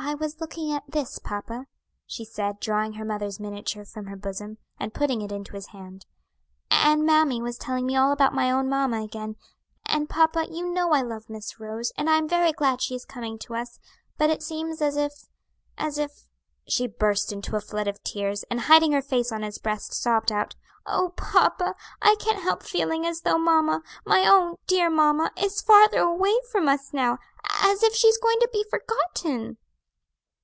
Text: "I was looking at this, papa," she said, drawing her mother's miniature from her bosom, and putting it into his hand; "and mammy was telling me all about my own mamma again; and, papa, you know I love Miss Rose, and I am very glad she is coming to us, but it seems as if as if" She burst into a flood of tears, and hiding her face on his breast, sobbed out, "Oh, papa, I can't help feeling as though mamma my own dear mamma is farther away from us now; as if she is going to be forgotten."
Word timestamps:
"I 0.00 0.14
was 0.14 0.40
looking 0.40 0.70
at 0.72 0.84
this, 0.88 1.18
papa," 1.18 1.66
she 2.06 2.24
said, 2.24 2.60
drawing 2.60 2.92
her 2.92 3.04
mother's 3.04 3.40
miniature 3.40 3.84
from 3.84 4.06
her 4.06 4.14
bosom, 4.14 4.58
and 4.78 4.94
putting 4.94 5.22
it 5.22 5.32
into 5.32 5.54
his 5.54 5.66
hand; 5.66 6.06
"and 6.70 7.04
mammy 7.04 7.42
was 7.42 7.58
telling 7.58 7.84
me 7.84 7.96
all 7.96 8.12
about 8.12 8.32
my 8.32 8.48
own 8.48 8.68
mamma 8.68 9.02
again; 9.02 9.34
and, 9.84 10.08
papa, 10.08 10.46
you 10.52 10.70
know 10.72 10.92
I 10.92 11.02
love 11.02 11.28
Miss 11.28 11.58
Rose, 11.58 11.92
and 11.98 12.08
I 12.08 12.14
am 12.16 12.28
very 12.28 12.52
glad 12.52 12.80
she 12.80 12.94
is 12.94 13.04
coming 13.04 13.40
to 13.40 13.56
us, 13.56 13.80
but 14.16 14.30
it 14.30 14.40
seems 14.40 14.80
as 14.80 14.96
if 14.96 15.26
as 15.76 15.98
if" 15.98 16.28
She 16.72 16.86
burst 16.86 17.32
into 17.32 17.56
a 17.56 17.60
flood 17.60 17.88
of 17.88 18.00
tears, 18.04 18.44
and 18.48 18.60
hiding 18.62 18.92
her 18.92 19.02
face 19.02 19.32
on 19.32 19.42
his 19.42 19.58
breast, 19.58 19.92
sobbed 19.92 20.30
out, 20.30 20.54
"Oh, 20.86 21.12
papa, 21.16 21.74
I 22.00 22.14
can't 22.20 22.42
help 22.44 22.62
feeling 22.62 23.04
as 23.04 23.22
though 23.22 23.36
mamma 23.36 23.82
my 24.06 24.24
own 24.28 24.56
dear 24.68 24.90
mamma 24.90 25.32
is 25.36 25.60
farther 25.60 26.02
away 26.02 26.36
from 26.52 26.68
us 26.68 26.92
now; 26.92 27.18
as 27.62 27.82
if 27.82 27.94
she 27.94 28.06
is 28.06 28.16
going 28.16 28.38
to 28.38 28.48
be 28.52 28.64
forgotten." 28.70 29.56